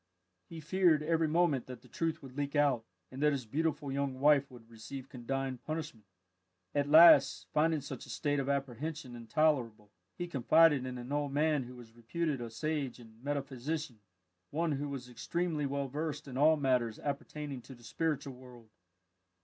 [0.49, 4.19] He feared every moment that the truth would leak out, and that his beautiful young
[4.19, 6.07] wife would receive condign punishment.
[6.73, 11.65] At last, finding such a state of apprehension intolerable, he confided in an old man
[11.65, 13.99] who was reputed a sage and metaphysician
[14.49, 18.71] one who was extremely well versed in all matters appertaining to the spiritual world.